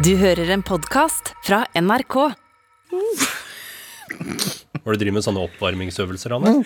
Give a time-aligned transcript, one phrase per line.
[0.00, 2.14] Du hører en podkast fra NRK.
[4.80, 6.62] Hvor du driver med sånne oppvarmingsøvelser, Anne?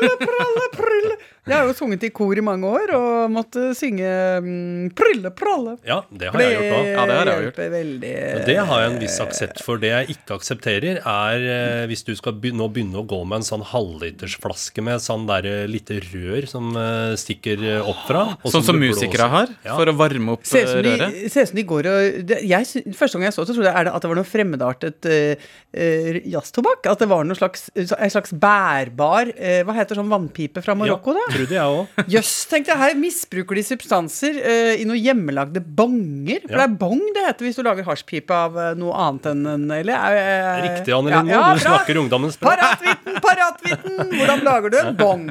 [0.00, 1.16] Prille, pralle, prille.
[1.50, 4.06] Jeg har jo sunget i kor i mange år og måtte synge
[4.44, 5.72] mm, prille, pralle.
[5.88, 6.88] Ja, det har jeg gjort òg.
[6.90, 7.60] Ja, det har jeg gjort.
[7.74, 8.12] veldig.
[8.46, 9.80] Det har jeg en viss aksept for.
[9.82, 13.40] Det jeg ikke aksepterer, er eh, hvis du skal begynne, nå begynne å gå med
[13.40, 18.24] en sånn halvlitersflaske med sånn der eh, lite rør som eh, stikker opp fra.
[18.44, 19.74] Sånn som musikere har, Ja.
[19.80, 21.18] for å varme opp Ser eh, røret.
[21.32, 23.70] ser ut som de går og det, jeg, Første gang jeg så det, så trodde
[23.72, 26.86] jeg er det at det var noe fremmedartet uh, jazztobakk.
[26.92, 31.14] At det var noe slags, en slags bærbar uh, Hva heter sånn vannpipe fra Marokko,
[31.16, 31.34] ja, da?
[31.34, 32.06] Trodde jeg.
[32.14, 32.78] Jøss, tenkte jeg.
[32.80, 36.40] Her misbruker de substanser uh, i noen hjemmelagde bonger.
[36.46, 36.62] For Ja.
[36.62, 39.70] det er bong det heter hvis du lager hasjpipe av eh, noe annet enn en
[39.70, 41.32] Eller er- er- Riktig, Anne Lindmo.
[41.32, 42.52] ja, du snakker ungdommens språk.
[42.54, 44.12] Paratvitten, paratvitten!
[44.18, 45.26] Hvordan lager du en bong?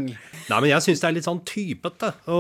[0.50, 2.40] Nei, men jeg syns det er litt sånn typete å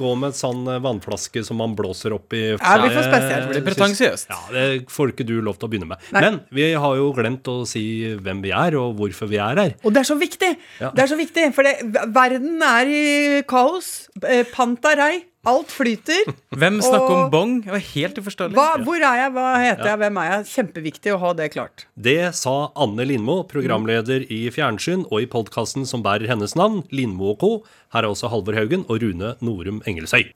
[0.00, 3.08] gå med en sånn eh, vannflaske som man blåser opp i Ja, det blir for
[3.10, 3.50] spesielt.
[3.50, 4.32] Det blir pretensiøst.
[4.32, 6.08] Ja, det får ikke du lov til å begynne med.
[6.14, 6.24] Nei.
[6.24, 7.84] Men vi har jo glemt å si
[8.16, 9.76] hvem vi er, og hvorfor vi er her.
[9.84, 10.54] Og det er så viktig!
[10.80, 10.90] Ja.
[10.94, 11.76] Det er så viktig, For det,
[12.14, 13.04] verden er i
[13.48, 13.94] kaos.
[14.18, 14.44] Pantarei.
[14.54, 15.14] Panta rei.
[15.44, 16.28] Alt flyter.
[16.60, 17.54] Hvem snakker om bong?
[17.66, 18.56] Det var helt uforståelig.
[18.56, 19.32] Hva, hvor er jeg?
[19.34, 20.00] Hva heter jeg?
[20.02, 20.46] Hvem er jeg?
[20.52, 21.84] Kjempeviktig å ha det klart.
[21.94, 27.34] Det sa Anne Lindmo, programleder i fjernsyn og i podkasten som bærer hennes navn, Lindmo
[27.34, 27.52] og co.
[27.94, 30.30] Her er også Halvor Haugen og Rune Norum Engelsøy.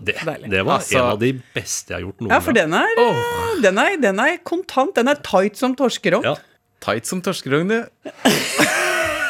[0.00, 0.16] Det,
[0.48, 3.00] det var Altså- en av de beste jeg har gjort noen Ja, for den er,
[3.00, 3.60] oh.
[3.62, 4.94] den er, den er kontant.
[4.96, 6.24] Den er tight som torskerogn.
[6.26, 6.36] Ja.
[6.80, 7.84] Tight som torskerogn, du.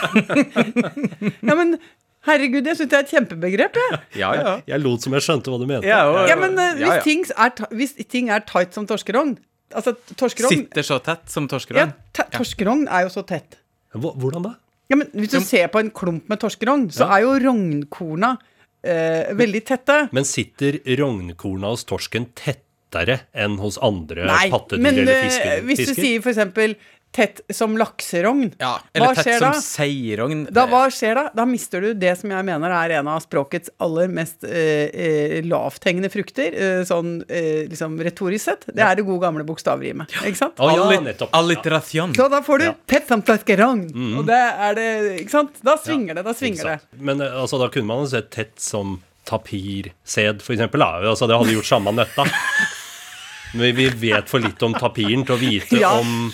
[0.01, 1.75] Ja, men
[2.29, 4.01] herregud, jeg syns det er et kjempebegrep, jeg.
[4.23, 4.55] Ja, ja.
[4.69, 5.87] Jeg lot som jeg skjønte hva du mente.
[5.89, 7.05] Ja, og- Ja, men uh, hvis, ja, ja.
[7.07, 9.37] Ting er, hvis ting er tight som torskerogn
[9.71, 11.93] Altså, torskerogn Sitter så tett som torskerogn.
[12.19, 13.55] Ja, Torskerogn er jo så tett.
[13.95, 14.57] Hvordan da?
[14.91, 18.33] Ja, men Hvis du ser på en klump med torskerogn, så er jo rognkorna
[18.83, 19.99] eh, veldig tette.
[20.11, 25.69] Men sitter rognkorna hos torsken tettere enn hos andre Nei, pattedyr men eller Nei, men
[25.71, 26.03] hvis du fisker?
[26.03, 26.75] sier for eksempel
[27.13, 30.45] tett som lakserogn, Ja, hva eller tett som seirogn.
[30.55, 31.25] Da, hva skjer da?
[31.35, 35.35] Da mister du det som jeg mener er en av språkets aller mest eh, eh,
[35.43, 38.65] lavthengende frukter, eh, sånn eh, liksom retorisk sett.
[38.71, 40.15] Det er det gode gamle bokstavrimet.
[40.23, 40.63] Ikke sant?
[40.63, 42.15] Å ja, Alliterasjon.
[42.15, 42.75] Så da får du Ja.
[42.87, 44.19] tett som lakserogn, Mm.
[44.19, 45.51] Og det er det Ikke sant?
[45.65, 46.25] Da svinger det.
[46.25, 46.81] Da svinger det.
[47.01, 50.79] Men eh, altså, da kunne man jo sett tett som tapirsed, for eksempel.
[50.81, 51.01] Da.
[51.11, 52.25] Altså, det hadde gjort samme nøtta.
[53.53, 55.97] Men vi vet for litt om tapiren til å vite Ja.
[55.99, 56.33] om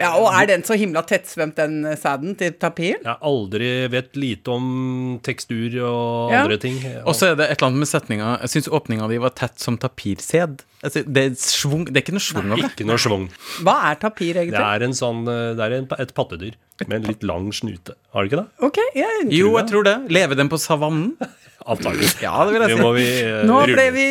[0.00, 3.02] Ja, Og er den så himla tettsvømt, den eh, sæden til tapiren?
[3.04, 6.44] Jeg aldri vet lite om tekstur og Ja.
[6.46, 6.78] andre ting.
[7.04, 9.58] Og så er det et eller annet med setninga Jeg syns åpninga di var tett
[9.60, 10.62] som tapirsed.
[10.82, 12.70] Altså, det, er svung, det er ikke noe svung over det.
[12.72, 13.28] Ikke noe schwung.
[13.60, 14.64] Hva er tapir, Det egentlig?
[14.64, 16.54] er, en sånn, eh, det er en, et pattedyr
[16.88, 17.92] med en litt lang snute.
[18.14, 18.48] Har det ikke det?
[18.64, 20.08] Ok, jeg tror Jo, jeg tror det.
[20.08, 21.12] Lever den på savannen?
[21.70, 22.08] Antagelig.
[22.22, 22.88] Ja, det vil jeg si.
[22.96, 24.06] vi uh, Nå ble, vi,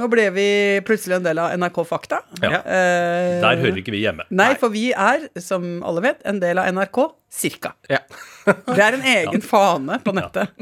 [0.00, 0.46] nå ble vi
[0.86, 2.22] plutselig en del av NRK Fakta.
[2.42, 2.58] Ja.
[2.62, 4.26] Uh, Der hører ikke vi hjemme.
[4.34, 7.74] Nei, for vi er, som alle vet, en del av NRK Cirka.
[7.92, 8.02] Ja.
[8.44, 10.52] Det er en egen fane på nettet.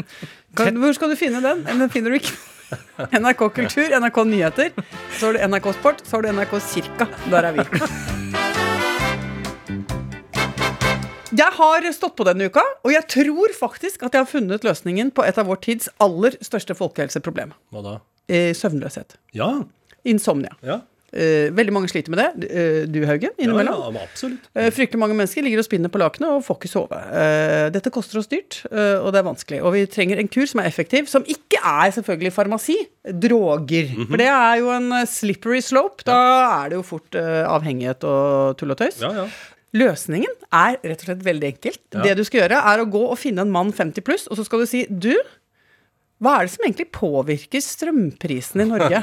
[0.59, 1.65] Kan, hvor skal du finne den?
[1.67, 2.37] Den finner du ikke.
[3.23, 4.73] NRK Kultur, NRK Nyheter,
[5.19, 7.11] så har du NRK Sport, så har du NRK Cirka.
[7.33, 8.20] Der er vi.
[11.31, 15.13] Jeg har stått på denne uka, og jeg tror faktisk at jeg har funnet løsningen
[15.15, 17.53] på et av vår tids aller største folkehelseproblem.
[17.71, 17.93] Hva da?
[18.31, 19.15] Eh, søvnløshet.
[19.37, 19.51] Ja.
[20.11, 20.57] Insomnia.
[20.67, 20.81] Ja.
[21.11, 22.49] Eh, veldig mange sliter med det.
[22.51, 23.79] Eh, du, Haugen, innimellom.
[23.79, 24.49] ja, ja, absolutt.
[24.75, 26.99] Fryktelig mange mennesker ligger og spinner på lakenet og får ikke sove.
[27.77, 29.63] Dette koster oss dyrt, og det er vanskelig.
[29.63, 32.77] Og vi trenger en kur som er effektiv, som ikke er selvfølgelig farmasi.
[33.07, 33.95] Droger.
[33.95, 34.11] Mhm.
[34.11, 36.03] For det er jo en slippery slope.
[36.11, 36.19] Da
[36.65, 38.99] er det jo fort avhengighet og tull og tøys.
[39.03, 39.29] Ja, ja.
[39.77, 41.83] Løsningen er rett og slett veldig enkelt.
[41.95, 42.03] Ja.
[42.09, 44.47] Det du skal gjøre, er å gå og finne en mann 50 pluss, og så
[44.47, 45.13] skal du si Du,
[46.21, 48.99] hva er det som egentlig påvirker strømprisen i Norge?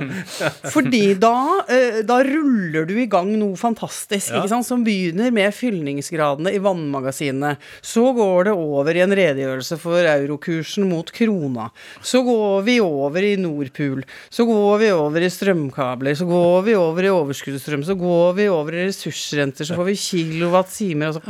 [0.74, 1.32] Fordi da,
[1.66, 4.44] eh, da ruller du i gang noe fantastisk, Ja.
[4.50, 4.66] sant?
[4.68, 7.56] som begynner med fyllingsgradene i vannmagasinene.
[7.82, 11.70] Så går det over i en redegjørelse for eurokursen mot krona.
[12.00, 14.04] Så går vi over i Nordpool.
[14.30, 16.14] Så går vi over i strømkabler.
[16.14, 17.82] Så går vi over i overskuddsstrøm.
[17.90, 19.64] Så går vi over i ressursrenter.
[19.66, 21.08] Så får vi kilowatt-timer.
[21.10, 21.22] og så-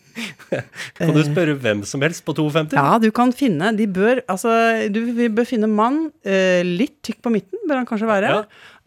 [0.98, 2.74] Kan du spørre hvem som helst på 52?
[2.76, 4.50] Ja, du kan finne De bør Altså,
[4.92, 8.34] du, vi bør finne mann eh, litt tykk på midten, bør han kanskje være.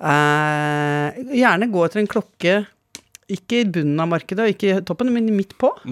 [0.04, 2.62] Eh, gjerne gå etter en klokke
[3.31, 5.71] ikke i bunnen av markedet, og ikke i toppen, men midt på.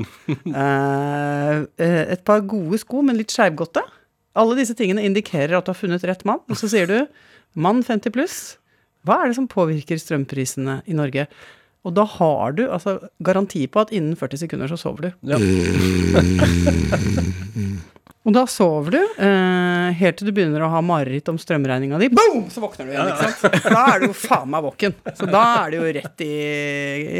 [0.51, 3.83] Eh, eh, et par gode sko, men litt skeivgodte.
[4.39, 6.41] Alle disse tingene indikerer at du har funnet rett mann.
[6.51, 6.97] Og så sier du
[7.59, 8.37] mann 50 pluss.
[9.07, 11.27] Hva er det som påvirker strømprisene i Norge?
[11.81, 15.09] Og da har du altså garanti på at innen 40 sekunder så sover du.
[15.31, 15.37] Ja.
[18.21, 22.11] Og da sover du eh, helt til du begynner å ha mareritt om strømregninga di.
[22.13, 22.43] Boom!
[22.53, 23.65] Så våkner du igjen, ikke sant.
[23.65, 24.93] Da er du jo faen meg våken.
[25.17, 26.35] Så da er du jo rett i,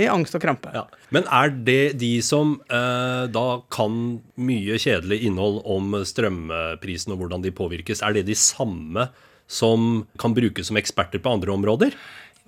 [0.04, 0.70] i angst og krampe.
[0.78, 0.86] Ja.
[1.10, 7.42] Men er det de som eh, da kan mye kjedelig innhold om strømprisen og hvordan
[7.48, 9.10] de påvirkes, er det de samme
[9.52, 11.98] som kan brukes som eksperter på andre områder?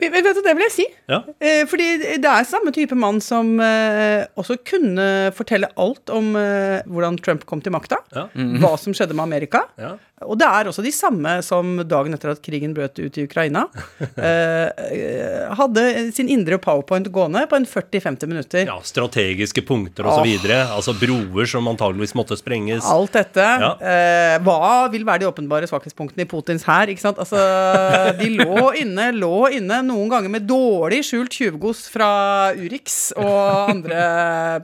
[0.02, 0.86] Vet du, det vil jeg si.
[1.12, 1.20] Ja.
[1.38, 5.06] Eh, fordi det er samme type mann som eh, også kunne
[5.38, 8.02] fortelle alt om eh, hvordan Trump kom til makta.
[8.16, 8.28] Ja.
[8.64, 9.66] Hva som skjedde med Amerika.
[9.80, 9.96] Ja.
[10.26, 13.66] Og det er også de samme som dagen etter at krigen brøt ut i Ukraina,
[14.28, 15.86] eh, eh, hadde
[16.16, 18.66] sin indre powerpoint gående på en 40-50 minutter.
[18.70, 20.24] ja, strategiske punkter osv.
[20.28, 22.86] videre Altså broer som antageligvis måtte sprenges.
[22.90, 23.46] Alt dette.
[23.64, 23.72] Ja.
[23.80, 26.92] Eh, hva vil være de åpenbare svakhetspunktene i Putins hær?
[26.92, 27.20] ikke sant?
[27.22, 27.40] Altså,
[28.22, 32.10] de lå inne, lå inne, noen ganger med dårlig skjult tjuvgods fra
[32.58, 34.04] Urix og andre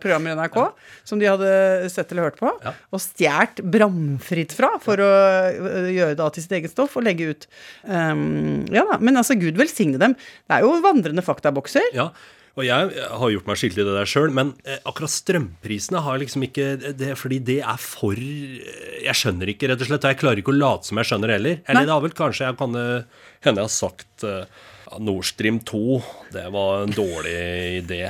[0.02, 0.60] programmer i NRK,
[1.10, 1.52] som de hadde
[1.92, 2.76] sett eller hørt på, Ja.
[2.94, 5.12] og stjålet bramfritt fra for å
[5.50, 7.48] øh, gjøre det til sitt eget stoff og legge ut.
[7.90, 10.14] Um, ja da, Men altså, gud velsigne dem.
[10.46, 11.90] Det er jo vandrende faktabokser.
[11.98, 12.12] Ja,
[12.60, 16.18] og jeg har gjort meg skyldig i det der sjøl, men eh, akkurat strømprisene har
[16.20, 16.66] liksom ikke
[16.98, 20.08] det, Fordi det er for Jeg skjønner ikke, rett og slett.
[20.10, 21.62] Jeg klarer ikke å late som jeg skjønner heller.
[21.64, 21.86] Eller Nei.
[21.88, 25.62] det har vel kanskje jeg kan eh, hende jeg har sagt eh, ja, Nord Stream
[25.70, 25.84] 2,
[26.36, 27.38] det var en dårlig
[27.84, 28.02] idé.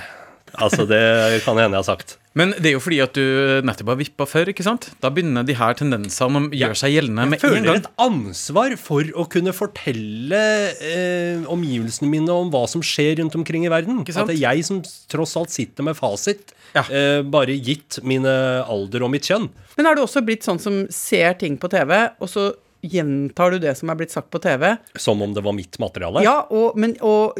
[0.58, 2.16] Altså, det kan hende jeg har sagt.
[2.38, 3.24] Men det er jo fordi at du
[3.66, 4.92] nettopp har vippa før, ikke sant?
[5.02, 7.80] Da begynner de her tendensene å gjøre seg gjeldende med en føler gang.
[7.82, 10.42] et ansvar for å kunne fortelle
[10.78, 14.04] eh, omgivelsene mine om hva som skjer rundt omkring i verden.
[14.04, 14.30] Ikke sant?
[14.30, 14.82] At det er jeg som
[15.12, 16.84] tross alt sitter med fasit, Ja.
[16.94, 18.30] eh, bare gitt mine
[18.70, 19.50] alder og mitt kjønn.
[19.76, 22.52] Men har du også blitt sånn som ser ting på TV, og så
[22.86, 24.78] gjentar du det som er blitt sagt på TV?
[24.96, 26.22] Som om det var mitt materiale.
[26.24, 27.36] Ja, og, men, og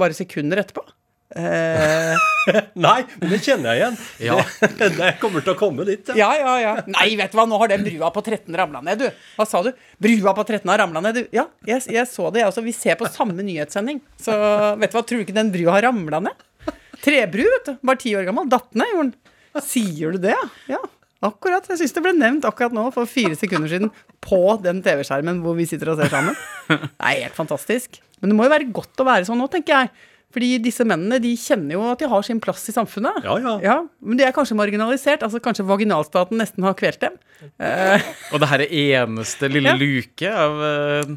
[0.00, 0.82] bare sekunder etterpå.
[1.30, 2.16] Eh,
[2.86, 3.98] Nei, men det kjenner jeg igjen.
[4.26, 4.36] Ja.
[4.78, 6.12] Det, det kommer til å komme dit.
[6.18, 6.32] Ja.
[6.34, 6.72] ja, ja, ja.
[6.90, 9.24] Nei, vet du hva, nå har den brua på 13 ramla ned, du.
[9.38, 9.70] Hva sa du?
[10.02, 11.34] Brua på 13 har ramla ned, du.
[11.36, 12.66] Ja, jeg, jeg så det, jeg også.
[12.66, 14.02] Vi ser på samme nyhetssending.
[14.20, 14.34] Så
[14.80, 16.46] vet du hva, tror du ikke den brua har ramla ned?
[17.00, 17.76] Trebru, vet du.
[17.86, 18.50] Bare ti år gammel.
[18.50, 19.36] Datt ned, gjorde den.
[19.66, 20.36] Sier du det,
[20.70, 20.80] ja?
[21.24, 21.66] Akkurat.
[21.68, 23.90] Jeg syns det ble nevnt akkurat nå, for fire sekunder siden,
[24.24, 26.36] på den TV-skjermen hvor vi sitter og ser sammen.
[26.70, 28.00] Det er helt fantastisk.
[28.20, 30.08] Men det må jo være godt å være sånn nå, tenker jeg.
[30.30, 33.24] Fordi disse mennene de kjenner jo at de har sin plass i samfunnet.
[33.26, 33.76] Ja, ja.
[33.98, 35.24] Men de er kanskje marginalisert.
[35.26, 37.16] altså Kanskje vaginalstaten nesten har kvelt dem.
[37.58, 39.78] Eh, Og det her er eneste lille Ja.
[39.80, 41.14] luke av uh...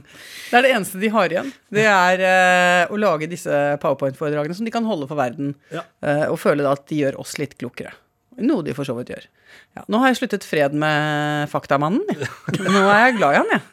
[0.50, 1.52] det er det eneste de har igjen.
[1.74, 5.54] Det er uh, å lage disse powerpoint-foredragene som de kan holde for verden.
[5.74, 5.86] Ja.
[6.02, 7.94] Uh, og føle da at de gjør oss litt klokere.
[8.42, 9.26] Noe de for så vidt gjør.
[9.78, 12.02] Ja, nå har jeg sluttet fred med Faktamannen.
[12.10, 12.30] jeg.
[12.64, 13.64] Nå er jeg glad i han, jeg.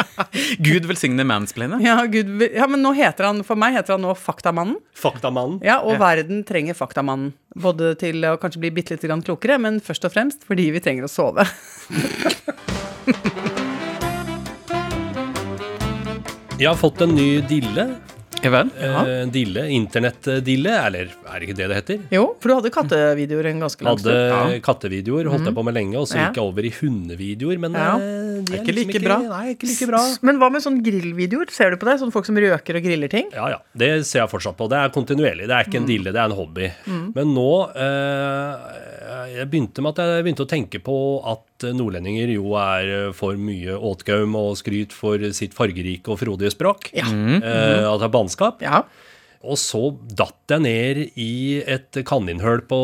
[0.66, 1.82] Gud velsigne mansplainet.
[1.84, 4.78] Ja, ja, men nå heter han, for meg heter han nå Faktamannen.
[4.98, 5.60] Faktamannen.
[5.66, 7.32] Ja, og verden trenger Faktamannen.
[7.60, 10.82] Både til å kanskje bli bitte litt grann klokere, men først og fremst fordi vi
[10.84, 11.46] trenger å sove.
[16.60, 17.86] Jeg har fått en ny dille.
[18.40, 21.98] Eh, dille, Internettdille, eller er det ikke det det heter?
[22.14, 24.60] Jo, for du hadde kattevideoer en ganske lang Hadde ja.
[24.64, 26.28] kattevideoer, holdt jeg på med lenge, og så Ja.
[26.30, 27.58] gikk jeg over i hundevideoer.
[27.60, 27.96] Men Ja.
[27.96, 29.18] eh, de Er ikke like liksom bra.
[29.20, 30.02] Nei, ikke like bra.
[30.22, 31.50] Men hva med sånne grillvideoer?
[31.50, 32.00] Ser du på det?
[32.00, 33.28] Sånne folk som røker og griller ting?
[33.34, 33.58] Ja, ja.
[33.76, 34.68] Det ser jeg fortsatt på.
[34.68, 35.46] Det er kontinuerlig.
[35.46, 36.70] Det er ikke en dille, det er en hobby.
[37.14, 38.89] Men nå eh,
[39.34, 40.96] Jeg begynte med at jeg begynte å tenke på
[41.26, 46.92] at nordlendinger jo er for mye åtgaum og skryt for sitt fargerike og frodige språk.
[46.96, 47.08] Ja.
[47.10, 48.62] Eh, at det er bannskap.
[48.64, 48.84] Ja.
[49.40, 52.80] Og så datt jeg ned i et kaninhull på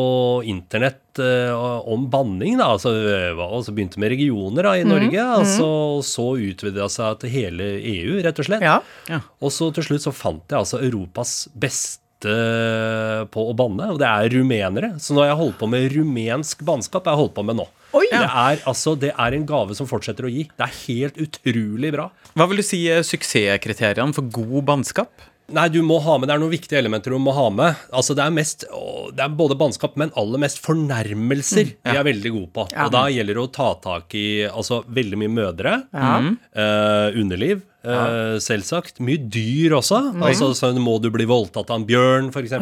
[0.49, 2.57] internett eh, om banning.
[2.57, 5.21] da, altså, eh, Og så begynte med regioner da, i Norge.
[5.21, 5.67] altså,
[5.99, 8.65] og så utvidet det seg til hele EU, rett og slett.
[8.65, 9.21] ja.
[9.37, 14.07] Og så til slutt så fant jeg altså Europas beste på å banne, og det
[14.09, 14.93] er rumenere.
[15.01, 17.05] Så nå har jeg holdt på med rumensk bannskap.
[17.05, 17.67] Jeg har holdt på med nå.
[17.97, 18.07] Oi!
[18.11, 20.47] Det er altså, det er en gave som fortsetter å gi.
[20.57, 22.09] Det er helt utrolig bra.
[22.33, 25.27] Hva vil du si er suksesskriteriene for god bannskap?
[25.55, 27.77] Nei, du må ha med, det er noen viktige elementer du må ha med.
[27.95, 32.03] Altså, det er mest, å, det er både bannskap, men aller mest fornærmelser vi er
[32.03, 32.65] veldig gode på.
[32.73, 32.89] Ja.
[32.89, 36.17] Og da gjelder det å ta tak i altså, veldig mye mødre, Ja.
[36.51, 38.99] eh, underliv, eh, selvsagt.
[38.99, 40.01] Mye dyr også.
[40.19, 42.57] Altså, så må du bli voldtatt av en bjørn, f.eks.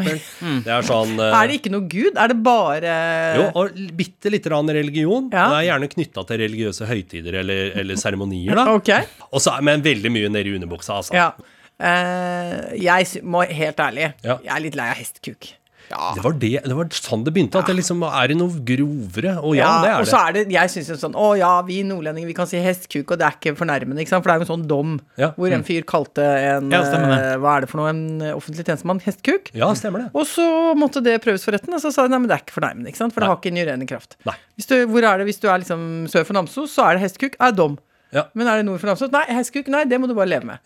[0.68, 2.14] Det er sånn uh, Er det ikke noe gud?
[2.22, 2.94] Er det bare
[3.40, 5.32] jo, og bitte lite grann religion.
[5.34, 5.50] Ja.
[5.56, 8.54] Det er gjerne knytta til religiøse høytider eller, eller seremonier.
[8.62, 8.70] da.
[8.78, 9.10] Okay.
[9.34, 11.18] Også, Men veldig mye nedi underbuksa, altså.
[11.18, 11.32] Ja.
[11.80, 14.40] Eh, jeg må helt ærlig Ja.
[14.44, 15.54] Jeg er litt lei av hestekuk.
[15.86, 17.60] Det var, det, det var sånn det begynte.
[17.62, 19.36] At det liksom er det noe grovere.
[19.46, 21.84] Og ja, det er og så er det, jeg synes jo sånn Å ja, vi
[21.86, 24.26] nordlendinger, vi kan si hestkuk, og det er ikke fornærmende, ikke sant?
[24.26, 25.30] For det er jo en sånn dom Ja.
[25.38, 27.92] hvor en fyr kalte en Ja, eh, Hva er det for noe?
[27.94, 29.52] En offentlig tjenestemann hestkuk.
[29.54, 30.10] Ja, stemmer det.
[30.18, 30.48] Og så
[30.80, 32.90] måtte det prøves for retten, og så sa de nei, men det er ikke fornærmende,
[32.90, 33.14] ikke sant?
[33.14, 34.18] For det har ikke en jurerende kraft.
[34.26, 34.36] Nei.
[34.58, 37.06] Hvis du, hvor er det hvis du er liksom sør for Namsos, så er det
[37.06, 37.78] hestkuk, er dom.
[38.16, 38.26] Ja.
[38.34, 39.14] Men er det nord for Namsos?
[39.14, 40.66] Nei, hestkuk, nei, det må du bare leve med.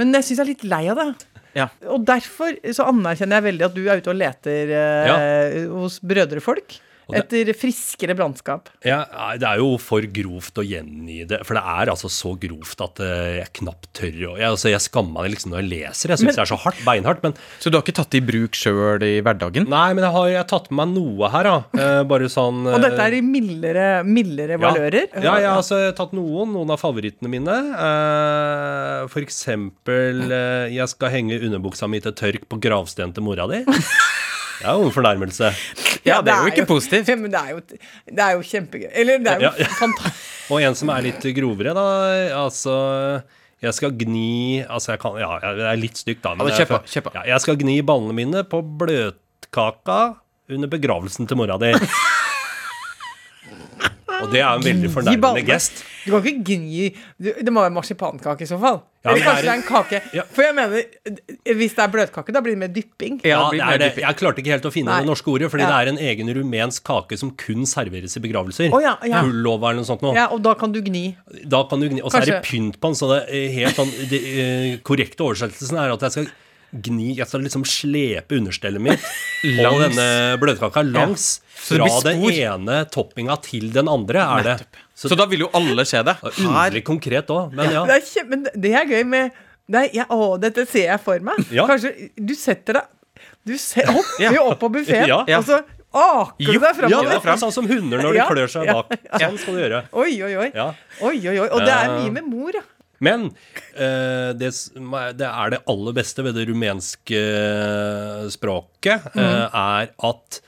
[0.00, 1.10] Men jeg syns jeg er litt lei av det.
[1.58, 1.66] Ja.
[1.90, 6.78] Og derfor så anerkjenner jeg veldig at du er ute og leter eh, hos brødrefolk
[7.18, 8.68] etter friskere brannskap.
[8.86, 9.02] Ja,
[9.40, 11.42] det er jo for grovt å gjengi det.
[11.48, 14.84] For det er altså så grovt at eh, jeg knapt tør å jeg, altså, jeg
[14.84, 16.14] skammer meg liksom når jeg leser.
[16.14, 17.22] Jeg syns det er så hardt, beinhardt.
[17.24, 19.68] Men Så du har ikke tatt det i bruk sjøl i hverdagen?
[19.70, 21.82] nei, men jeg har jeg har tatt med meg noe her, da.
[21.82, 25.10] Eh, bare sånn Og dette er i mildere, mildere valører.
[25.18, 27.56] Ja, jeg har altså tatt noen, noen av favorittene mine.
[27.74, 33.48] Eh, for eksempel eh, Jeg skal henge underbuksa mi til tørk på gravstenen til mora
[33.50, 33.62] di.
[34.60, 35.50] Det er jo en fornærmelse.
[36.04, 37.08] Ja, det er jo ikke positivt.
[37.08, 38.88] Ja, men det er jo, det er jo kjempegøy.
[38.92, 39.68] Eller det er jo Ja, ja.
[39.78, 40.26] fantastisk.
[40.50, 41.84] Og en som er litt grovere, da.
[42.40, 42.74] Altså
[43.60, 46.34] jeg skal gni Altså, jeg kan Ja, det er litt stygt, da.
[46.36, 47.16] Ja, det jeg, kjøper.
[47.18, 50.00] Ja, jeg skal gni ballene mine på bløtkaka
[50.50, 51.72] under begravelsen til mora di.
[54.20, 55.84] Og det er en veldig fornærmende gest.
[56.04, 58.82] Du kan ikke gni du, Det må være marsipankake i så fall.
[59.00, 59.98] Ja, Eller kanskje det er en kake.
[60.12, 60.22] Ja.
[60.28, 60.82] For jeg mener,
[61.56, 63.14] hvis det er bløtkake, da blir det mer dypping.
[63.24, 63.88] Ja, det er det.
[64.02, 64.98] Jeg klarte ikke helt å finne Nei.
[65.00, 65.70] det norske ordet, fordi Ja.
[65.72, 68.68] det er en egen rumensk kake som kun serveres i begravelser.
[68.76, 69.22] Oh, ja, ja.
[69.24, 70.12] Pullova eller noe sånt noe.
[70.14, 71.16] Ja, og da kan du gni.
[71.48, 73.76] Da kan du gni, Og så er det pynt på den, så det er helt
[73.80, 76.28] sånn Det eh, korrekte oversettelsen er at jeg skal
[76.72, 79.02] gni altså liksom slepe understellet mitt
[79.66, 84.56] og denne bløtkaka langs Så fra den ene toppinga til den andre, er det.
[84.94, 86.16] Så, Så da vil jo alle se det.
[86.22, 87.82] det er underlig konkret òg, men ja.
[87.88, 89.30] Det er men det er gøy med
[89.70, 91.36] det er, ja, Å, dette ser jeg for meg.
[91.54, 91.62] Ja.
[91.68, 92.88] Kanskje du setter deg
[93.46, 94.32] Du ser, hopper Ja.
[94.34, 95.20] jo opp på buffeen, Ja.
[95.38, 95.60] og så
[95.90, 97.20] aker du deg deg Ja, framover.
[97.22, 98.92] det er sånn som hunder når de Ja, klør seg ja, bak.
[99.20, 99.80] Sånn skal du gjøre.
[99.92, 100.50] Oi, oi, oi.
[100.54, 100.68] Ja.
[101.02, 101.48] oi, oi, oi.
[101.50, 102.62] Og det er Eh, mye med mor, ja.
[103.00, 103.30] Men
[103.74, 104.50] eh, det,
[105.16, 107.20] det er det aller beste ved det rumenske
[108.30, 110.40] språket, språket, eh, er at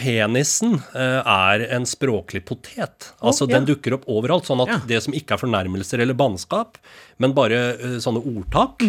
[0.00, 3.10] penisen eh, er en språklig potet.
[3.20, 3.56] Altså ja.
[3.58, 4.46] Den dukker opp overalt.
[4.48, 4.78] Sånn at Ja.
[4.88, 6.78] det som ikke er fornærmelser eller bannskap,
[7.18, 8.86] men bare eh, sånne ordtak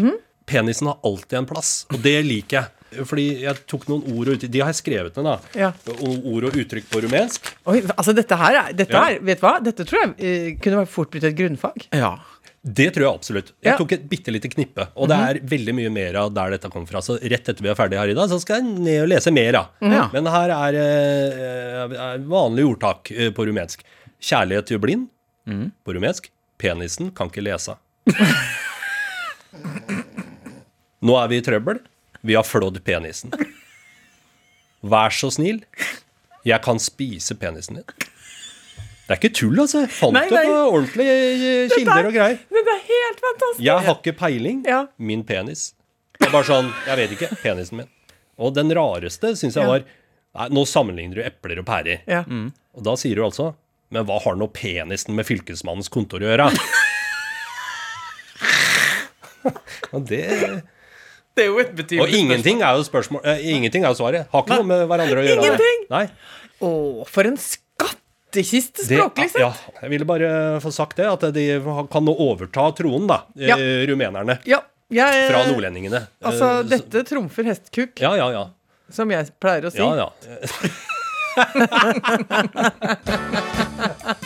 [0.52, 3.06] Penisen har alltid en plass, og det liker jeg.
[3.08, 5.36] Fordi jeg tok noen ord og uttrykk De har jeg skrevet ned, da.
[5.56, 5.70] Ja.
[6.02, 7.46] Ord og uttrykk på rumensk.
[7.72, 9.06] Oi, altså dette her er, dette Ja.
[9.14, 9.54] er Vet du hva?
[9.64, 11.86] Dette tror jeg uh, kunne fort blitt et grunnfag.
[11.96, 12.18] Ja.
[12.64, 13.48] Det tror jeg absolutt.
[13.64, 13.78] Jeg Ja.
[13.78, 14.88] tok et bitte lite knippe.
[14.96, 17.00] Og det er veldig mye mer av der dette kom fra.
[17.02, 19.32] Så rett etter vi er ferdige her i dag, så skal jeg ned og lese
[19.34, 19.68] mer av.
[19.82, 20.10] Ja.
[20.14, 23.82] Men her er, eh, er vanlig ordtak eh, på rumensk.
[24.22, 25.08] Kjærlighet gjør blind.
[25.84, 26.30] På rumensk.
[26.60, 27.76] Penisen kan ikke lese.
[31.02, 31.80] Nå er vi i trøbbel.
[32.22, 33.32] Vi har flådd penisen.
[34.86, 35.64] Vær så snill.
[36.46, 37.86] Jeg kan spise penisen din.
[39.12, 39.82] Det er ikke tull, altså.
[39.84, 40.44] Jeg fant Nei, det nei.
[40.48, 42.38] på ordentlige eh, kilder er- og greier.
[42.48, 43.64] Det er helt fantastisk.
[43.66, 44.62] Jeg har ikke peiling.
[44.70, 44.78] Ja.
[44.98, 45.64] Min penis.
[46.16, 47.30] Det er bare sånn Jeg vet ikke.
[47.42, 47.90] Penisen min.
[48.40, 49.68] Og den rareste syns jeg Ja.
[49.74, 49.84] var
[50.32, 52.06] Nei, nå sammenligner du epler og pærer.
[52.08, 52.22] Ja.
[52.24, 53.50] Og da sier du altså
[53.92, 56.48] Men hva har nå penisen med fylkesmannens kontor å gjøre?
[59.92, 60.24] og det
[61.36, 64.28] Det er jo et betydelig Og ingenting er jo spørsmål uh, Ingenting er jo svaret.
[64.32, 65.42] Har ikke noe med hverandre å gjøre.
[65.44, 65.84] Ingenting?
[65.92, 66.06] Nei.
[66.62, 66.72] Å,
[67.10, 67.38] for en
[68.32, 69.42] skattkiste Det, språklig sett.
[69.44, 70.30] ja, jeg ville bare
[70.64, 71.46] få sagt det, at de
[71.92, 73.56] kan nå overta tronen, da, eh, Ja.
[73.92, 74.38] rumenerne.
[74.46, 74.62] Ja.
[74.92, 76.02] Jeg, Fra nordlendingene.
[76.24, 78.46] Altså, Eh, dette trumfer hestkuk, Ja, ja, ja.
[78.90, 79.78] som jeg pleier å si.
[79.80, 80.10] Ja, ja.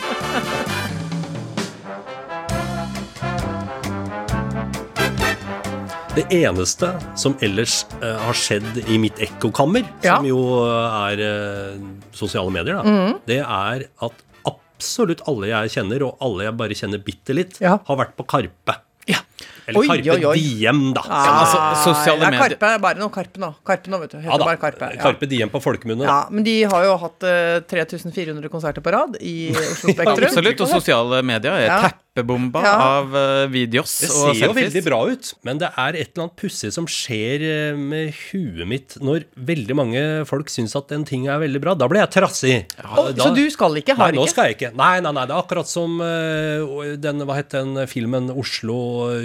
[6.16, 10.16] Det eneste som ellers uh, har skjedd i mitt ekkokammer, Ja.
[10.16, 11.82] som jo er uh,
[12.16, 13.18] sosiale medier, da, mm.
[13.28, 17.76] det er at absolutt alle jeg kjenner, og alle jeg bare kjenner bitte litt, Ja.
[17.84, 18.78] har vært på Karpe.
[19.06, 19.20] Ja.
[19.68, 20.40] Eller Oi, Karpe oi, oi.
[20.40, 21.02] Diem, da.
[21.04, 21.60] Ah, altså,
[21.92, 23.52] sosiale ja, medier- Karpe er bare noe Karpe nå.
[23.66, 24.18] Karpe nå, vet du.
[24.22, 24.88] Heter Ja bare Karpe.
[24.96, 25.02] Ja.
[25.04, 26.08] Karpe Diem på folkemunne.
[26.08, 30.26] Ja, men de har jo hatt uh, 3400 konserter på rad i Oslo Spektrum.
[30.30, 30.64] Absolutt.
[30.64, 31.80] Og sosiale medier er Ja.
[32.16, 32.74] Teppebomba Ja.
[32.98, 36.26] av uh, videos Det og ser jo veldig bra ut, men det er et eller
[36.26, 41.04] annet pussig som skjer eh, med huet mitt når veldig mange folk syns at en
[41.06, 41.74] ting er veldig bra.
[41.78, 42.56] Da blir jeg trassig.
[42.80, 43.94] Da- så du skal ikke?
[43.96, 44.72] Har Nei, nå skal jeg ikke.
[44.76, 48.78] Nei, nei, nei, det er akkurat som eh, den, hva het den filmen Oslo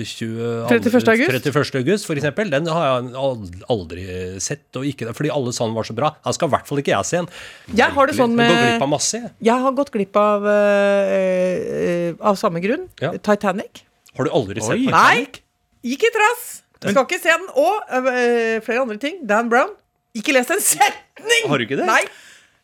[0.04, 1.08] 20, 31.
[1.16, 1.32] august?
[1.48, 1.76] 31.
[1.82, 2.52] august, for eksempel.
[2.52, 4.06] Den har jeg aldri
[4.44, 6.12] sett, og ikke, fordi alle sa den var så bra.
[6.26, 7.30] Da skal i hvert fall ikke jeg se den.
[7.78, 9.58] Jeg har det sånn med- glipp av masse, jeg.
[9.62, 12.81] Har gått glipp av eh, eh, Av samme grunn.
[13.04, 13.12] Ja.
[13.18, 13.84] Titanic.
[14.18, 14.86] Har du aldri sett Oi.
[14.88, 15.40] Titanic?
[15.42, 15.92] Nei!
[15.94, 16.44] Gikk i trass!
[16.82, 17.48] Skal ikke se den.
[17.62, 19.22] Og øh, flere andre ting.
[19.30, 19.74] Dan Brown.
[20.18, 21.48] ikke lest en setning!
[21.48, 21.88] Har du ikke det?
[21.90, 22.02] Nei.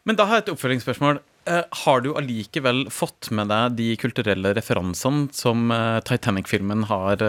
[0.08, 1.20] Men da har jeg et oppfølgingsspørsmål.
[1.48, 5.70] Eh, har du allikevel fått med deg de kulturelle referansene som
[6.08, 7.22] Titanic-filmen har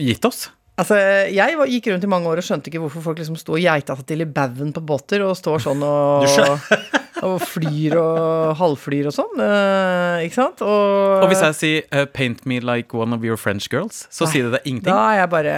[0.00, 0.46] gitt oss?
[0.76, 0.96] Altså,
[1.32, 3.62] Jeg var, gikk rundt i mange år og skjønte ikke hvorfor folk liksom sto og
[3.64, 6.26] geita seg til i baugen på båter og står sånn og,
[7.24, 9.40] og flyr og halvflyr og sånn.
[9.40, 10.62] Uh, ikke sant?
[10.64, 14.28] Og, Og hvis jeg sier uh, 'paint me like one of your French girls', så
[14.28, 14.92] sier det deg ingenting?
[14.92, 15.54] Da er jeg bare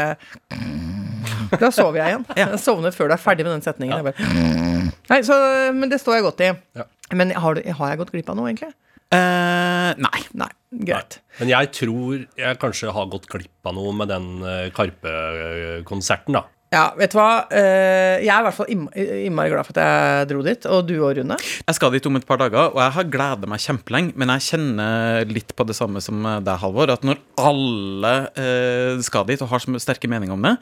[1.58, 2.26] Da sover jeg igjen.
[2.36, 3.96] Jeg sovner før du er ferdig med den setningen.
[3.96, 5.38] Jeg bare, Nei, så,
[5.72, 6.52] men det står jeg godt i.
[6.76, 6.84] Ja.
[7.16, 8.74] Men har, du, har jeg gått glipp av noe, egentlig?
[9.08, 10.20] Uh, nei.
[10.36, 10.50] Nei.
[10.84, 11.22] Greit.
[11.38, 14.28] Men jeg tror jeg kanskje har gått glipp av noe med den
[14.76, 16.44] Karpe-konserten, da.
[16.68, 17.46] Ja, vet du hva?
[17.48, 20.66] Eh, Jeg er i hvert fall innmari glad for at jeg dro dit.
[20.68, 21.38] Og du òg, Rune.
[21.40, 24.12] Jeg skal dit om et par dager, og jeg har gleda meg kjempelenge.
[24.20, 26.92] Men jeg kjenner litt på det samme som deg, Halvor.
[26.92, 30.54] At når alle eh, skal dit og har så sterke meninger om det,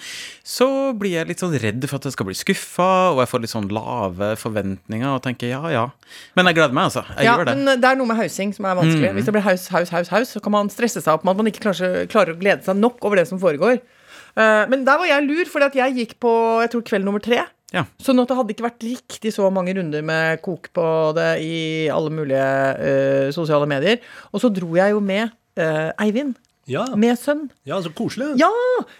[0.46, 3.42] så blir jeg litt sånn redd for at jeg skal bli skuffa, og jeg får
[3.42, 5.84] litt sånn lave forventninger og tenker ja, ja.
[6.38, 7.02] Men jeg gleder meg, altså.
[7.16, 7.56] Jeg Ja, gjør det.
[7.64, 9.10] men det er noe med hausing som er vanskelig.
[9.18, 11.42] Hvis det blir haus, haus, haus, haus, så kan man stresse seg opp med at
[11.42, 13.82] man ikke klarer, klarer å glede seg nok over det som foregår.
[14.36, 16.32] Eh, men der var jeg lur, fordi at jeg gikk på
[16.64, 17.42] jeg tror kveld nummer tre.
[17.74, 17.82] Ja.
[18.00, 21.56] Sånn at det hadde ikke vært riktig så mange runder med kok på det i
[21.92, 22.46] alle mulige
[22.78, 23.98] uh, sosiale medier.
[24.30, 26.36] Og så dro jeg jo med uh, Eivind,
[26.66, 27.44] Ja, med sønn.
[27.68, 28.32] ja så koselig.
[28.40, 28.50] Ja,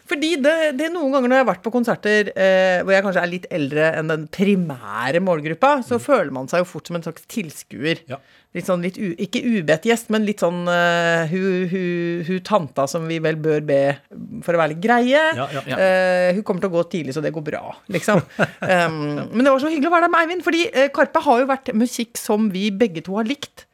[0.07, 3.03] fordi det, det er noen ganger når jeg har vært på konserter eh, hvor jeg
[3.03, 6.99] kanskje er litt eldre enn den primære målgruppa, så føler man seg jo fort som
[6.99, 8.05] en slags tilskuer.
[8.11, 8.21] Ja.
[8.57, 11.83] Litt sånn litt u, Ikke ubedt gjest, men litt sånn uh, hun, hu,
[12.25, 13.81] hu, tanta som vi vel bør be
[14.47, 15.25] for å være litt greie.
[15.37, 15.49] Ja.
[15.77, 18.23] Eh, hun kommer til å gå tidlig, så det går bra, liksom.
[18.39, 19.01] um,
[19.35, 21.51] men det var så hyggelig å være der med Eivind, fordi uh, Karpe har jo
[21.51, 23.67] vært musikk som vi begge to har likt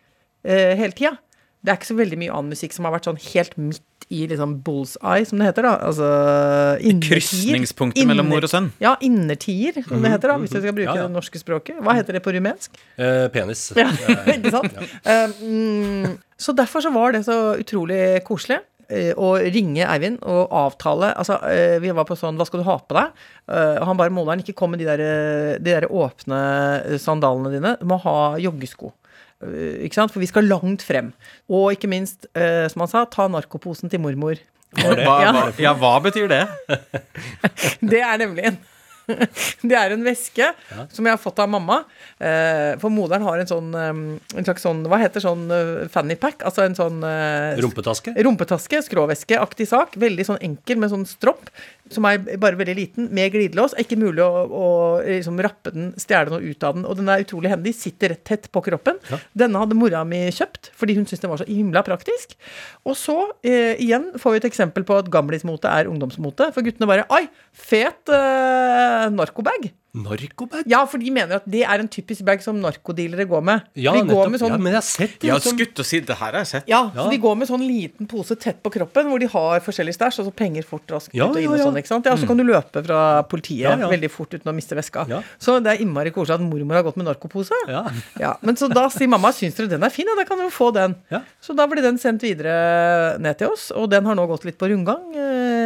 [0.43, 1.15] eh, hele tida.
[1.63, 4.27] Det er ikke så veldig mye annen musikk som har vært sånn helt midt i
[4.29, 5.67] liksom bullseye, som det heter.
[5.69, 6.09] da Altså
[6.83, 7.21] innertier.
[7.21, 8.71] Krysningspunktet mellom mor og sønn.
[8.83, 11.07] Ja, innertier, som det heter, da hvis jeg skal bruke Ja, ja.
[11.07, 11.79] det norske språket.
[11.85, 12.77] Hva heter det på rumensk?
[12.99, 13.69] Eh, penis.
[13.79, 13.89] Ja,
[14.35, 14.77] ikke sant?
[15.07, 18.59] Eh, mm, så derfor så var det så utrolig koselig
[18.91, 22.67] eh, å ringe Eivind og avtale Altså, eh, vi var på sånn Hva skal du
[22.69, 23.15] ha på deg?
[23.49, 26.43] Eh, og han bare Moderen, ikke kom med de der, eh, de der åpne
[26.83, 27.77] eh, sandalene dine.
[27.81, 28.93] Du må ha joggesko.
[29.43, 30.13] Eh, ikke sant?
[30.15, 31.13] For vi skal langt frem.
[31.51, 34.39] Og ikke minst, eh, som han sa, ta narkoposen til mormor.
[34.73, 35.33] Hva, Ja.
[35.37, 36.43] hva, ja, hva betyr det?
[37.93, 38.61] Det er nemlig en
[39.67, 40.47] Det er en veske
[40.95, 41.81] som jeg har fått av mamma.
[42.23, 45.43] Eh, for moderen har en sånn En slags sånn Hva heter sånn
[45.93, 46.45] fanny pack?
[46.47, 47.03] Altså en sånn
[47.59, 48.15] Rumpetaske.
[48.23, 49.99] Rumpetaske, skråvæskeaktig sak.
[50.01, 51.51] Veldig sånn enkel med sånn stropp,
[51.91, 53.75] som er bare veldig liten, med glidelås.
[53.75, 54.69] Er ikke mulig å, å
[55.03, 56.87] liksom rappe den, stjele noe ut av den.
[56.89, 57.75] Og den er utrolig hendig.
[57.77, 59.01] Sitter rett tett på kroppen.
[59.39, 62.37] Denne hadde mora mi kjøpt, fordi hun syntes den var så himla praktisk.
[62.87, 66.53] Og så, eh, igjen, får vi et eksempel på at gamlismote er ungdomsmote.
[66.55, 69.73] For guttene bare Oi, fet eh, narkobag.
[69.93, 70.63] Narkobag?
[70.73, 73.61] Ja, for de mener at det er en typisk bag som narkodealere går med.
[73.77, 74.31] Ja, de går nettopp.
[74.33, 75.29] med sånn ja, men jeg har sett det.
[75.29, 76.65] Jeg har skutt og si det her har jeg sett.
[76.73, 77.03] Ja, Ja.
[77.05, 80.23] så de går med sånn liten pose tett på kroppen hvor de har forskjellig stæsj,
[80.25, 81.65] altså penger fort raskt Ja, ut og inn ja, og ja.
[81.69, 82.07] sånn, ikke sant?
[82.09, 83.89] Ja, så kan du løpe fra politiet Ja, ja.
[83.93, 85.05] veldig fort uten å miste veska.
[85.13, 85.21] Ja.
[85.39, 87.53] Så det er innmari koselig at mormor har gått med narkopose.
[87.69, 87.85] Ja.
[88.19, 90.49] Ja, men så da sier mamma syns dere den er fin, ja, da kan dere
[90.51, 90.97] få den.
[91.13, 91.21] Ja.
[91.45, 94.57] Så da ble den sendt videre ned til oss, og den har nå gått litt
[94.57, 95.62] på rundgang eh,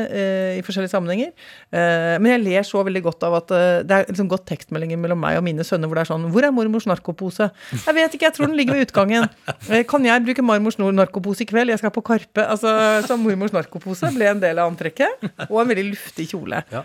[0.59, 1.33] i forskjellige sammenhenger.
[1.75, 5.01] Eh, men jeg ler så veldig godt av at eh, det er liksom godt tekstmeldinger
[5.01, 7.51] mellom meg og mine sønner hvor det er sånn Hvor er mormors narkopose?
[7.75, 9.29] Jeg vet ikke, jeg tror den ligger ved utgangen.
[9.71, 11.73] Eh, kan jeg bruke mormors narkopose i kveld?
[11.73, 12.45] Jeg skal på Karpe.
[12.45, 12.71] Altså,
[13.07, 16.63] så mormors narkopose ble en del av antrekket, og en veldig luftig kjole.
[16.73, 16.85] Ja.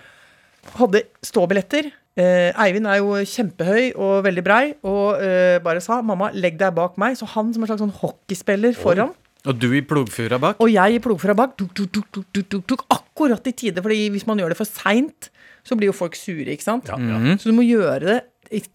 [0.78, 1.92] Hadde ståbilletter.
[2.20, 6.76] Eh, Eivind er jo kjempehøy og veldig brei, og eh, bare sa 'mamma, legg deg
[6.76, 7.16] bak meg'.
[7.16, 9.14] Så han som en slags sånn hockeyspiller foran,
[9.49, 10.60] Og du i plogfura bak?
[10.62, 13.82] og jeg i plogfura bak, tuk, tuk, tuk, tuk, tuk, tuk, tuk, akkurat i tide.
[13.82, 15.32] fordi hvis man gjør det for seint,
[15.65, 16.89] så blir jo folk sure, ikke sant?
[16.89, 17.38] Ja, ja.
[17.41, 18.19] Så du må gjøre det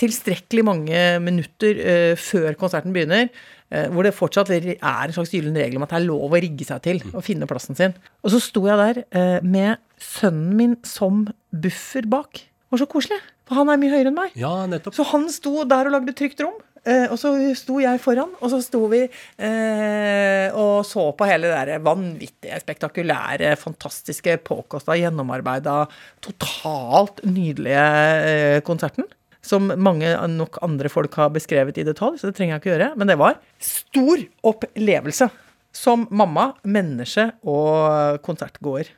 [0.00, 3.28] tilstrekkelig mange minutter uh, før konserten begynner.
[3.74, 6.40] uh, hvor det fortsatt er en slags gyllen regel om at det er lov å
[6.40, 7.96] rigge seg til og finne plassen sin.
[8.24, 12.46] Og så sto jeg der uh, med sønnen min som buffer bak.
[12.46, 14.38] Det var så koselig, for han er mye høyere enn meg.
[14.38, 14.96] ja, nettopp.
[14.96, 16.56] Så han sto der og lagde trygt rom.
[16.86, 21.50] Eh, og så sto jeg foran, og så sto vi eh, og så på hele
[21.50, 25.80] det der vanvittige, spektakulære, fantastiske, påkosta, gjennomarbeida,
[26.22, 27.86] totalt nydelige
[28.28, 29.08] eh, konserten.
[29.46, 32.92] Som mange nok andre folk har beskrevet i detalj, så det trenger jeg ikke gjøre.
[32.98, 35.28] Men det var stor opplevelse.
[35.76, 38.90] Som mamma, menneske og konsertgåer.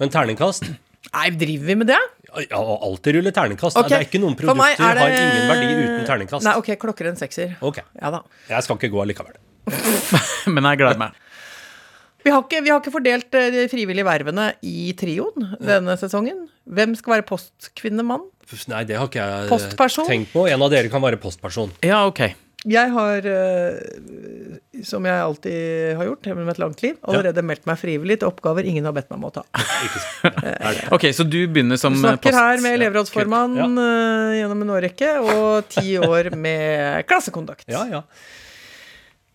[0.00, 0.66] Men terningkast?
[1.12, 2.00] Nei, driver vi med det?
[2.48, 3.76] Ja, og alltid rulle terningkast.
[3.76, 3.88] Okay.
[3.92, 6.44] Det er ikke noen produkter er det- har ingen verdi uten terningkast.
[6.46, 7.56] Nei, ok, klokker en sekser.
[7.60, 8.22] Ok, Ja da.
[8.48, 9.36] Jeg skal ikke gå allikevel.
[10.54, 11.12] Men jeg gleder meg.
[12.24, 16.44] Vi har ikke, vi har ikke fordelt eh, de frivillige vervene i trioen denne sesongen.
[16.70, 18.28] Hvem skal være postkvinnemann?
[18.70, 20.06] Nei, det har ikke jeg Postperson?
[20.06, 20.44] tenkt på.
[20.50, 21.72] En av dere kan være postperson.
[21.82, 22.20] Ja, ok.
[22.68, 27.78] Jeg har, eh, som jeg alltid har gjort gjennom et langt liv, allerede meldt meg
[27.80, 29.42] frivillig til oppgaver ingen har bedt meg om å ta.
[29.50, 30.84] Det?
[30.94, 32.04] Ok, Så du begynner som post...
[32.06, 33.66] Snakker her med elevrådsformann Ja.
[33.66, 37.66] eh, gjennom en årrekke, og ti år med klassekontakt.
[37.72, 38.04] Ja, ja.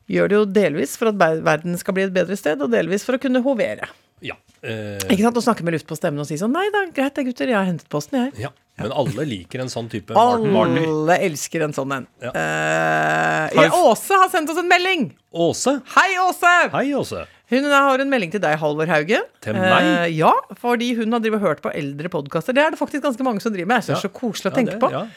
[0.07, 3.17] Gjør det jo delvis for at verden skal bli et bedre sted, og delvis for
[3.19, 3.89] å kunne hovere.
[4.23, 4.39] ja.
[4.63, 5.35] Eh, Ikke sant?
[5.37, 7.59] Å snakke med luft på stemmen og si sånn Nei da, greit det, gutter, jeg
[7.59, 8.47] har hentet posten, jeg.
[8.47, 8.49] ja.
[8.77, 10.83] Men alle liker en sånn type Martin Marty.
[10.85, 12.03] Alle elsker en sånn en.
[12.21, 12.29] Ja.
[12.35, 15.07] Uh, ja, Åse har sendt oss en melding!
[15.33, 15.79] Åse.
[15.95, 16.51] Hei, Åse!
[16.75, 17.23] Hei, Åse.
[17.49, 19.23] Hun har en melding til deg, Halvor Hauge.
[19.41, 19.87] Til meg?
[19.87, 22.53] Uh, ja, fordi hun har og hørt på eldre podkaster.
[22.53, 23.81] Det er det faktisk ganske mange som driver med.
[23.81, 24.91] Jeg synes det er så koselig å tenke det- på.
[24.93, 25.07] Ja.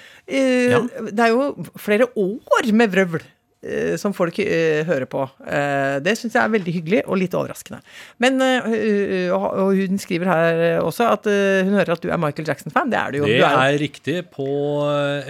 [1.10, 3.28] Det er jo flere år med vrøvl.
[3.62, 5.22] Eh, Som folk eh, hører på.
[5.46, 7.80] Eh, det syns jeg er veldig hyggelig og litt overraskende.
[8.22, 12.90] Men og hun skriver her også at hun hører at du er Michael Jackson-fan.
[12.92, 13.28] Det er du jo.
[13.28, 14.46] Det er riktig på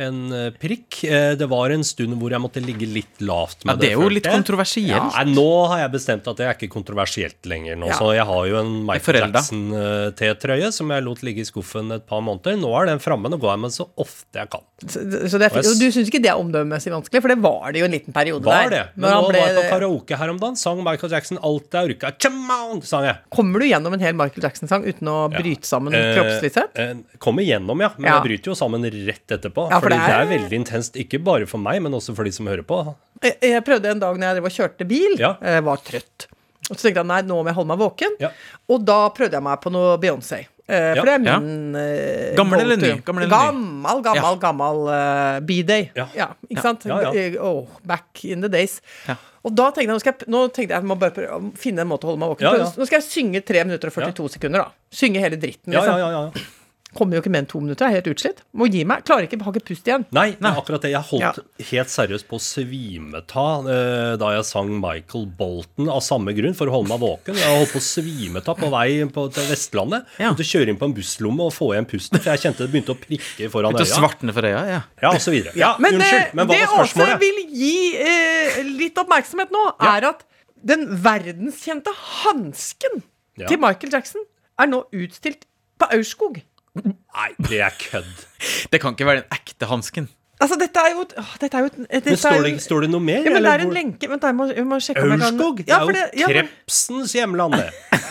[0.00, 0.20] en
[0.60, 1.00] prikk.
[1.40, 4.08] Det var en stund hvor jeg måtte ligge litt lavt Ja, med det er jo
[4.12, 5.14] litt kontroversielt.
[5.14, 7.76] Ja, nå har jeg bestemt at det er ikke kontroversielt lenger.
[7.80, 7.98] nå, Ja.
[7.98, 9.20] Så jeg har jo en Michael.
[9.30, 12.58] Jackson-T-trøye som jeg lot ligge i skuffen et par måneder.
[12.60, 13.30] Nå er den framme.
[13.32, 14.64] Nå går jeg med så ofte jeg kan.
[14.86, 15.58] Så, så det er.
[15.60, 18.12] Og du syns ikke det er omdømmemessig vanskelig, for det var det jo en liten
[18.12, 18.70] periode Var der.
[18.70, 18.88] det?
[18.96, 20.56] Men han nå ble- var jeg på karaoke her om dagen.
[20.56, 22.12] Sang Michael Jackson alt orka.
[22.20, 23.16] Come on, sang jeg.
[23.30, 25.38] Kommer du gjennom en hel Michael Jackson-sang uten å Ja.
[25.38, 26.70] bryte sammen Eh, kroppslig sett?
[26.78, 27.90] eh, Kommer gjennom, ja.
[27.96, 28.20] Men Ja.
[28.20, 29.70] jeg bryter jo sammen rett etterpå.
[29.70, 30.92] Ja, for fordi det det er, er- veldig intenst.
[30.96, 32.94] Ikke bare for meg, men også for de som hører på.
[33.22, 35.36] Jeg, jeg prøvde en dag når jeg kjørte bil, Ja.
[35.42, 36.26] Jeg var trøtt.
[36.70, 38.10] Og så tenkte jeg nei, nå må jeg holde meg våken.
[38.20, 38.28] Ja.
[38.68, 40.46] Og da prøvde jeg meg på noe Beyoncé.
[40.70, 42.92] Eh, for det er min eh, Gammel eller ny?
[43.06, 43.26] Gammel?
[43.30, 45.90] Gammel, gammel, gammel uh, B-day.
[45.98, 46.06] Ja.
[46.46, 46.62] ikke Ja.
[46.62, 46.86] sant?
[46.86, 47.26] Ja, ja.
[47.42, 48.78] Oh, back in the days.
[49.08, 49.16] Ja.
[49.42, 52.04] Og da tenkte jeg, nå, jeg, nå tenkte jeg må bare prøve finne en måte
[52.04, 52.80] å holde meg våken Ja, på.
[52.82, 54.88] Nå skal jeg synge 3 minutter og 42 sekunder, da.
[54.92, 55.98] Synge hele dritten, Ja, liksom.
[55.98, 56.48] ja, ja, ja.
[56.96, 58.38] Kommer jo ikke med en to minutter, jeg er helt utslitt.
[58.58, 59.04] Må gi meg.
[59.06, 60.04] Klarer ikke, har ikke pust igjen.
[60.10, 60.90] Nei, det er akkurat det.
[60.90, 61.66] Jeg holdt Ja.
[61.70, 66.66] helt seriøst på å svimeta eh, da jeg sang Michael Bolton av samme grunn, for
[66.66, 67.38] å holde meg våken.
[67.38, 70.06] Jeg holdt på å svimeta på vei på, til Vestlandet.
[70.18, 70.32] Ja.
[70.32, 72.94] Måtte kjøre inn på en busslomme og få igjen pusten, for jeg kjente det begynte
[72.96, 73.78] å prikke foran øya.
[73.78, 74.80] Begynte å svartne for øya, ja.
[75.04, 75.54] Ja, og så videre.
[75.58, 79.64] Ja, Men, unnskyld, eh, men hva det var Åse vil gi eh, litt oppmerksomhet nå,
[79.78, 79.94] Ja.
[79.96, 80.24] er at
[80.62, 83.02] den verdenskjente hansken
[83.38, 83.46] Ja.
[83.48, 84.26] til Michael Jackson
[84.58, 85.46] er nå utstilt
[85.80, 86.42] på Aurskog.
[86.74, 88.26] Nei, det er kødd.
[88.70, 90.08] Det kan ikke være den ekte hansken.
[90.40, 92.60] Altså, dette er jo åh, dette er jo dette et Men er står jo- det,
[92.64, 93.24] står det noe mer?
[93.26, 95.20] ja, men det er en lenke Vent, da, jeg må, jeg må sjekke om jeg
[95.20, 95.56] kan Aurskog?
[95.58, 97.72] Det Ja, er jo det- ja, men- krepsens hjemland, det.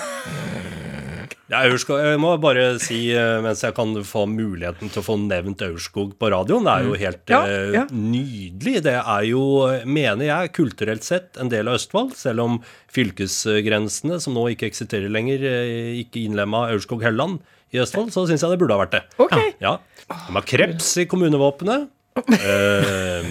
[1.49, 5.15] Ja, Aurskog, jeg må bare si, eh, mens jeg kan få muligheten til å få
[5.17, 7.33] nevnt Aurskog på radioen, det er jo helt Mm.
[7.33, 7.85] Ja, eh, ja.
[7.89, 8.83] nydelig.
[8.83, 9.41] Det er jo,
[9.83, 12.59] mener jeg, kulturelt sett en del av Østfold, selv om
[12.93, 17.39] fylkesgrensene, som nå ikke eksisterer lenger, eh, ikke innlemma Aurskog-Helland
[17.73, 19.03] i Østfold, så syns jeg det burde ha vært det.
[19.21, 19.35] Ok.
[19.61, 19.77] Ja.
[20.09, 21.89] De har kreps i kommunevåpenet.
[22.19, 23.27] Eh,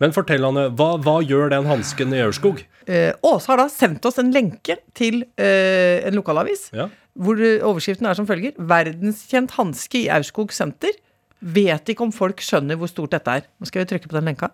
[0.00, 2.62] men fortell, Anne, hva, hva gjør den hansken i Aurskog?
[2.88, 6.88] Eh, Åse har da sendt oss en lenke til eh, en lokalavis, Ja.
[7.18, 10.96] hvor overskriften er som følger 'Verdenskjent hanske i Aurskog senter'.
[11.42, 13.42] Vet ikke om folk skjønner hvor stort dette er.
[13.60, 14.50] Nå skal vi trykke på den lenka.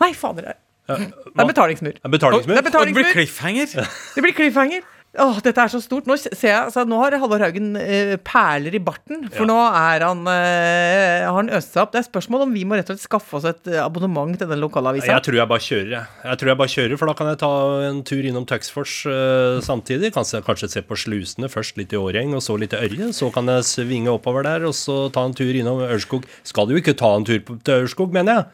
[0.00, 0.42] Nei, fader.
[0.42, 0.94] Det Ja,
[1.40, 1.94] er betalingsmur.
[2.04, 2.54] Er betalingsmur?
[2.54, 3.66] Det er Og det blir cliffhanger.
[4.14, 4.82] Det blir cliffhanger.
[5.14, 6.08] Åh, dette er så stort.
[6.10, 9.28] Nå ser jeg, altså, nå har Halvor Haugen eh, perler i barten.
[9.30, 9.46] For Ja.
[9.46, 11.92] nå er han, eh, har han øst seg opp.
[11.94, 14.50] Det er spørsmål om vi må rett og slett skaffe oss et eh, abonnement til
[14.50, 15.06] den lokalavisa.
[15.06, 16.06] Jeg tror jeg bare kjører, jeg.
[16.24, 17.52] Jeg tror jeg bare kjører, For da kan jeg ta
[17.90, 20.10] en tur innom Tuxfors eh, samtidig.
[20.18, 23.12] Kanskje, kanskje se på slusene først, litt i Åreng, og så litt i Ørje.
[23.14, 26.26] Så kan jeg svinge oppover der, og så ta en tur innom Ørskog.
[26.42, 28.44] Skal du ikke ta en tur til Ørskog, mener jeg?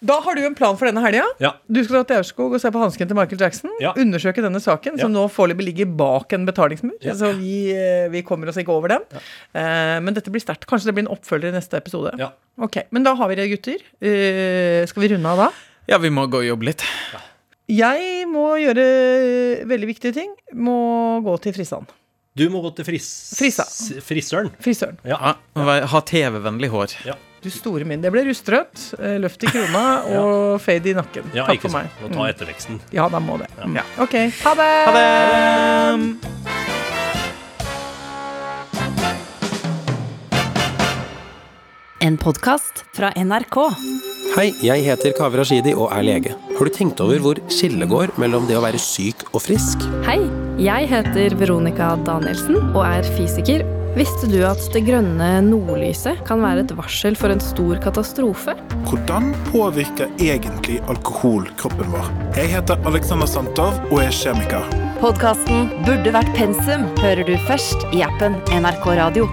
[0.00, 1.26] Da har du en plan for denne helga.
[1.42, 1.50] Ja.
[1.68, 3.72] Du skal dra til Aurskog og se på hansken til Michael Jackson.
[3.82, 3.92] Ja.
[4.00, 6.96] Undersøke denne saken, som nå foreløpig ligger bak en betalingsmur.
[7.04, 7.12] Ja.
[7.18, 9.04] Så vi, eh, vi kommer oss ikke over den.
[9.52, 10.64] Uh, men dette blir sterkt.
[10.70, 12.14] Kanskje det blir en oppfølger i neste episode.
[12.20, 12.32] Ja.
[12.60, 13.84] Ok, Men da har vi det, gutter.
[14.00, 15.52] Uh, skal vi runde av da?
[15.92, 16.84] Ja, vi må gå og jobbe litt.
[17.70, 18.84] Jeg må gjøre
[19.68, 20.32] veldig viktige ting.
[20.56, 21.98] Må gå til frisene.
[22.40, 23.06] Du må gå til fris...
[23.36, 24.48] Frisøren.
[24.62, 25.00] Frisøren.
[25.04, 25.34] Ja.
[25.58, 27.02] Ja, ha TV-vennlig hår.
[27.04, 27.20] ja.
[27.40, 28.02] Du store min.
[28.04, 29.84] Det ble rustrødt, eh, løft i krona
[30.20, 31.30] og fade i nakken.
[31.32, 31.88] ja Takk ikke for meg.
[32.04, 32.76] Må ta etterveksten.
[32.76, 32.92] Mm.
[32.98, 33.48] Ja, da må det.
[33.64, 33.86] Ja.
[34.04, 34.70] Ok, ha det!
[34.84, 36.20] Ha det!
[42.00, 43.56] En podkast fra NRK.
[44.36, 46.36] Hei, jeg heter Kaveh Rashidi og er lege.
[46.56, 49.84] Har du tenkt over hvor skillet går mellom det å være syk og frisk?
[50.06, 50.20] Hei,
[50.60, 53.64] jeg heter Veronica Danielsen og er fysiker.
[53.96, 58.54] Visste du at det grønne nordlyset kan være et varsel for en stor katastrofe?
[58.86, 62.06] Hvordan påvirker egentlig alkohol kroppen vår?
[62.38, 64.62] Jeg heter Alexander Santov og er kjemiker.
[65.02, 69.26] Podkasten Burde vært pensum hører du først i appen NRK Radio.